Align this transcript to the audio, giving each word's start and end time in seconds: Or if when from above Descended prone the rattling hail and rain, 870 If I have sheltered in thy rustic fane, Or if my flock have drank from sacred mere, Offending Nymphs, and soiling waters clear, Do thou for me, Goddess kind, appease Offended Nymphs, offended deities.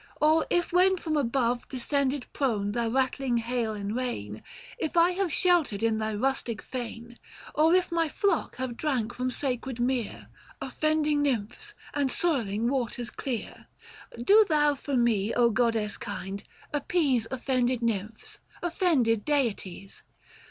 Or 0.19 0.47
if 0.49 0.73
when 0.73 0.97
from 0.97 1.15
above 1.15 1.67
Descended 1.69 2.25
prone 2.33 2.71
the 2.71 2.89
rattling 2.89 3.37
hail 3.37 3.73
and 3.73 3.95
rain, 3.95 4.41
870 4.79 4.83
If 4.85 4.97
I 4.97 5.11
have 5.11 5.31
sheltered 5.31 5.83
in 5.83 5.99
thy 5.99 6.15
rustic 6.15 6.63
fane, 6.63 7.19
Or 7.53 7.75
if 7.75 7.91
my 7.91 8.09
flock 8.09 8.55
have 8.55 8.75
drank 8.75 9.13
from 9.13 9.29
sacred 9.29 9.79
mere, 9.79 10.29
Offending 10.59 11.21
Nymphs, 11.21 11.75
and 11.93 12.11
soiling 12.11 12.67
waters 12.67 13.11
clear, 13.11 13.67
Do 14.19 14.43
thou 14.49 14.73
for 14.73 14.97
me, 14.97 15.33
Goddess 15.53 15.97
kind, 15.97 16.43
appease 16.73 17.27
Offended 17.29 17.83
Nymphs, 17.83 18.39
offended 18.63 19.23
deities. 19.23 20.01